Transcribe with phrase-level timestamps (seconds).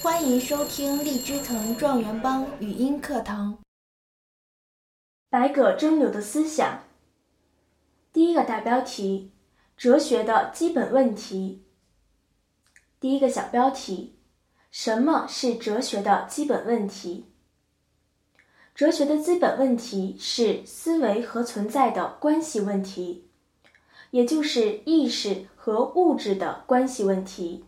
[0.00, 3.58] 欢迎收听荔枝藤状元帮语音课堂。
[5.28, 6.84] 百舸争流的思想。
[8.12, 9.32] 第一个大标题：
[9.76, 11.64] 哲学的基本问题。
[13.00, 14.14] 第一个小标题：
[14.70, 17.26] 什么是哲学的基本问题？
[18.76, 23.28] 哲学的基本问题是思维和存在的关系问题，
[24.12, 27.64] 也就是意识和物质的关系问题。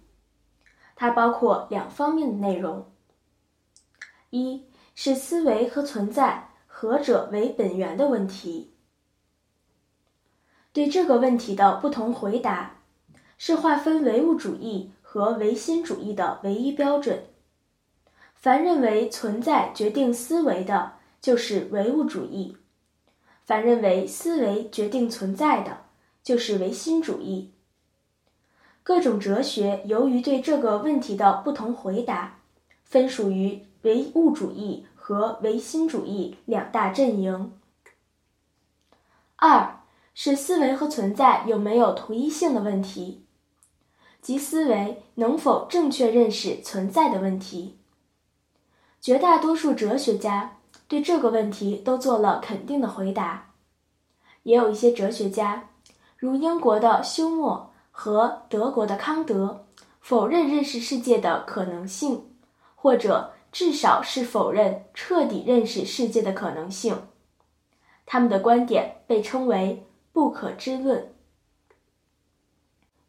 [1.01, 2.85] 它包括两方面的内容：
[4.29, 8.75] 一是思维和存在何者为本源的问题。
[10.75, 12.83] 对这个问题的不同回答，
[13.39, 17.25] 是划分唯物主义和唯心主义的唯一标准。
[18.35, 22.59] 凡认为存在决定思维的，就是唯物主义；
[23.47, 25.85] 凡认为思维决定存在的，
[26.23, 27.55] 就是唯心主义。
[28.83, 32.39] 各种哲学由于对这个问题的不同回答，
[32.83, 37.53] 分属于唯物主义和唯心主义两大阵营。
[39.37, 39.81] 二
[40.15, 43.25] 是思维和存在有没有同一性的问题，
[44.21, 47.77] 即思维能否正确认识存在的问题。
[49.01, 53.53] 绝大多数哲学家对这个问题都做了肯定的回答，
[54.43, 55.69] 也有一些哲学家，
[56.17, 57.70] 如英国的休谟。
[58.03, 59.67] 和德国的康德
[60.01, 62.25] 否认认识世界的可能性，
[62.75, 67.09] 或者至少是否认彻底认识世界的可能性。
[68.07, 71.13] 他们的观点被称为不可知论。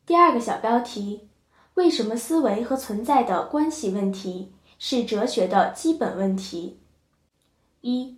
[0.05, 1.29] 第二个小标题：
[1.75, 6.81] 为什么思维和存在的关系问题是哲学的基本问题？
[7.79, 8.17] 一、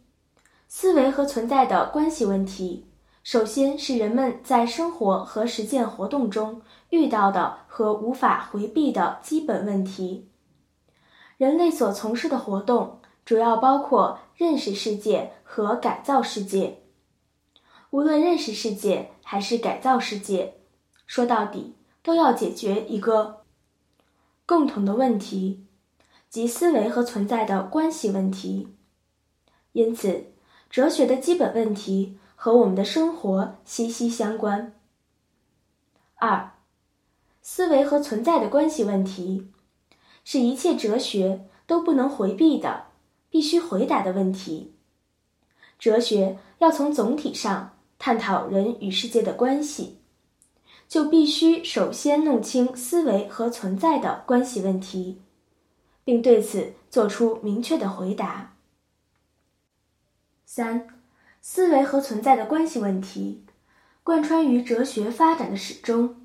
[0.68, 2.88] 思维和存在的关系问题。
[3.24, 10.30] 首先是人们在生活和实践活动中遇到的和无法回避的基本问题。
[11.38, 16.82] 人类所从事的活动主要包括认识世界和改造世界。
[17.92, 20.56] 无论认识世界还是改造世界，
[21.08, 23.46] 说到底都要解决一个
[24.46, 25.66] 共同的问题，
[26.30, 28.76] 即思维和存在的关系问题。
[29.72, 30.34] 因此，
[30.70, 32.20] 哲学的基本问题。
[32.44, 34.74] 和我们的生活息息相关。
[36.16, 36.52] 二，
[37.42, 39.48] 思维和存在的关系问题，
[40.26, 42.88] 是一切哲学都不能回避的、
[43.30, 44.74] 必须回答的问题。
[45.80, 50.00] 哲学要从总体上探讨人与世界的关系，
[50.90, 55.22] 就必须首先弄清思维和存在的关系问题，
[56.04, 58.58] 并对此做出明确的回答。
[60.46, 61.00] 三。
[61.46, 63.44] 思维和存在的关系问题，
[64.02, 66.16] 贯穿于哲学发展的始终。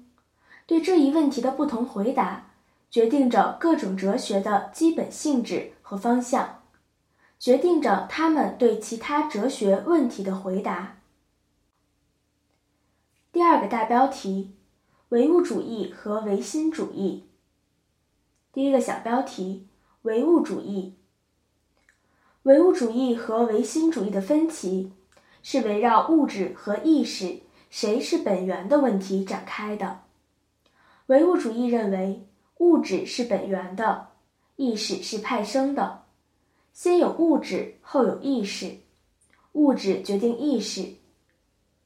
[0.64, 2.52] 对这一问题的不同回答，
[2.88, 6.62] 决定着各种哲学的基本性质和方向，
[7.36, 11.00] 决定着他们对其他哲学问题的回答。
[13.32, 14.52] 第二个大标题：
[15.08, 17.24] 唯物主义和唯心主义。
[18.52, 19.66] 第一个小标题：
[20.02, 20.94] 唯物主义。
[22.44, 24.92] 唯物主义和唯心主义的分歧。
[25.50, 27.38] 是围绕物质和意识
[27.70, 30.02] 谁是本源的问题展开的。
[31.06, 32.22] 唯物主义认为
[32.58, 34.08] 物质是本源的，
[34.56, 36.02] 意识是派生的，
[36.74, 38.76] 先有物质后有意识，
[39.52, 40.86] 物质决定意识。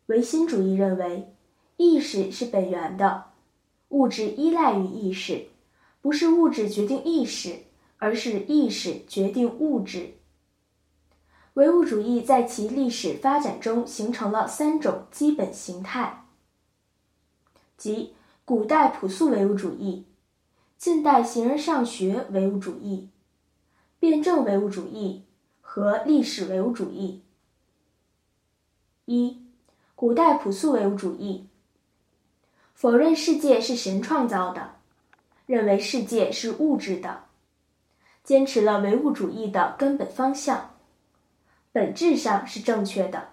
[0.06, 1.32] 唯心主义认为
[1.76, 3.26] 意识是本源的，
[3.90, 5.46] 物质依赖于意识，
[6.00, 7.56] 不是物质决定意识，
[7.98, 10.14] 而是意识决定物质。
[11.54, 16.24] 唯物主义在其历史发展中形成了三种基本形态，
[17.76, 18.14] 即
[18.46, 20.06] 古代朴素唯物主义、
[20.78, 23.10] 近代形而上学唯物主义、
[23.98, 25.24] 辩证唯物主义
[25.60, 27.22] 和历史唯物主义。
[29.04, 29.44] 一、
[29.94, 31.48] 古代朴素唯物主义
[32.74, 34.76] 否认世界是神创造的，
[35.44, 37.24] 认为世界是物质的，
[38.24, 40.71] 坚持了唯物主义的根本方向。
[41.72, 43.30] 本质上是正确的，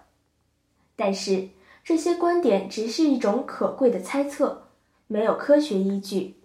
[0.96, 1.50] 但是
[1.84, 4.68] 这些观点只是一种可贵的猜测，
[5.06, 6.36] 没有科学依据。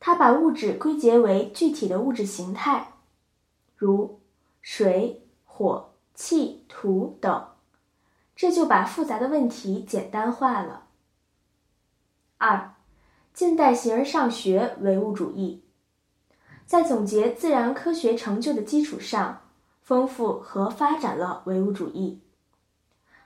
[0.00, 2.94] 他把物质归结为具体的物质形态，
[3.76, 4.18] 如
[4.60, 7.48] 水、火、气、土等，
[8.34, 10.88] 这就把复杂的问题简单化了。
[12.38, 12.74] 二，
[13.32, 15.62] 近代形而上学唯物主义，
[16.66, 19.42] 在总结自然科学成就的基础上。
[19.90, 22.20] 丰富和发展了唯物主义，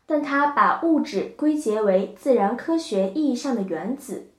[0.07, 4.31] 但他把物质归结为自然科学意义上的原子，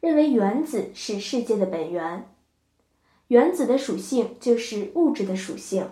[0.00, 2.34] 认为原子是世界的本源。
[3.26, 5.90] 原子的属性就是物质的属性，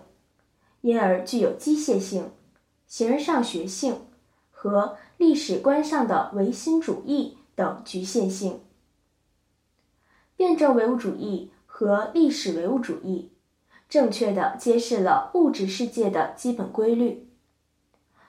[0.81, 2.31] 因而具有机械性、
[2.87, 4.01] 形而上学性
[4.51, 8.63] 和历史观上的唯心主义等局限性。
[10.37, 13.31] 辩证唯物主义和历史唯物主义
[13.89, 17.29] 正确的揭示了物质世界的基本规律，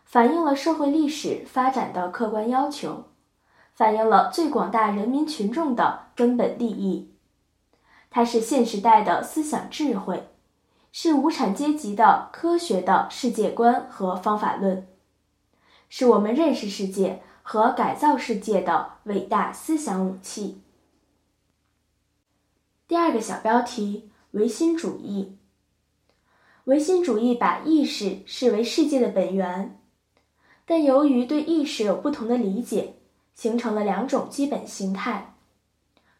[0.06, 3.06] 反映了社会历史发展的客观要求，
[3.74, 7.12] 反映了最广大人民群众的根本利益。
[8.10, 10.30] 它是现时代的思想智慧，
[10.92, 14.88] 是无产阶级的科学的世界观和方法论，
[15.90, 20.62] 是我们认识世界和改造世界的伟大思想武器。
[22.88, 25.37] 第二个小标题：唯心主义。
[26.68, 29.80] 唯心主义把意识视为世界的本源，
[30.66, 32.94] 但由于对意识有不同的理解，
[33.34, 35.36] 形成了两种基本形态：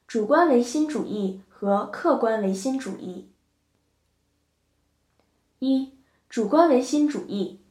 [0.08, 1.42] 主观唯心主义。
[1.60, 3.32] 和客观唯心主义。
[5.58, 5.92] 一、
[6.30, 7.62] 主观唯心主义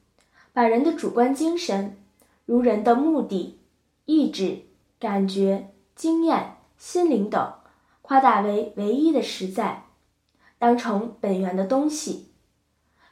[0.53, 1.97] 把人的主观精神，
[2.47, 3.61] 如人的目的、
[4.05, 4.63] 意志、
[4.99, 7.55] 感觉、经验、心灵等，
[8.03, 9.85] 夸大为唯一的实在，
[10.59, 12.33] 当成本源的东西，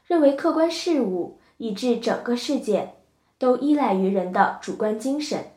[0.06, 2.94] 认为客观事物以致整个世界
[3.38, 5.52] 都依赖于人的主观精神。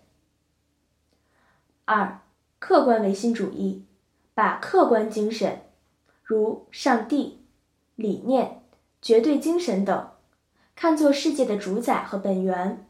[1.85, 2.21] 二、
[2.59, 3.83] 客观唯心主义。
[4.37, 5.63] 把客观精神，
[6.21, 7.41] 如上帝、
[7.95, 8.61] 理念、
[9.01, 10.11] 绝对精神等，
[10.75, 12.87] 看作世界的主宰和本源，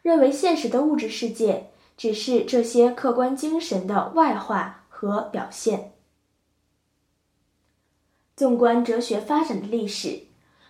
[0.00, 5.92] 认为现实的物质世界只是这些客观精神的外化和表现。
[8.34, 10.28] 纵观哲学发展的历史，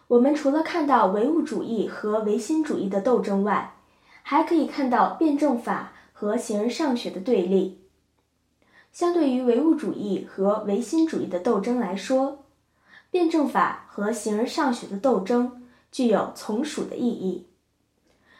[0.08, 3.74] 我们除了看到唯物主义和唯心主义的斗争外，
[4.22, 7.80] 还可以看到辩证法和形而上学的对立。
[8.92, 12.44] 相对于唯物主义和唯心主义的斗争来说，
[13.10, 17.46] 辩证法和形而上学的斗争具有从属的意义。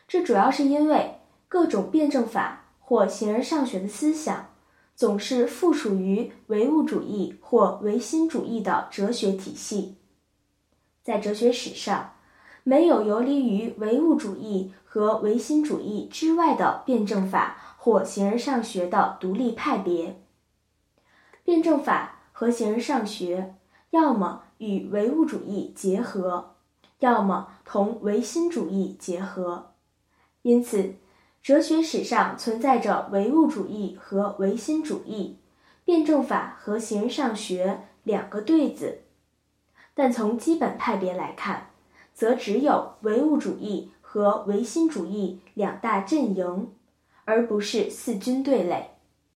[0.06, 1.17] 这主要是因为
[1.49, 4.49] 各种辩证法或形而上学的思想
[4.94, 9.96] 总是附属于唯物主义或唯心主义的哲学体系。
[11.05, 12.15] 在哲学史上，
[12.62, 20.23] 没有游离于唯物主义和唯心主义之外的辩证法或形而上学的独立派别。
[21.45, 23.55] 辩证法和形而上学，
[23.91, 26.55] 要么与唯物主义结合，
[27.01, 29.73] 要么同唯心主义结合。
[30.41, 30.95] 因此，
[31.43, 35.37] 哲学史上存在着唯物主义和唯心主义、
[35.85, 39.04] 辩证法和形而上学两个对子。
[39.94, 41.69] 但从基本派别来看，
[42.12, 46.73] 则只有唯物主义和唯心主义两大阵营，
[47.25, 48.94] 而不是四军对垒。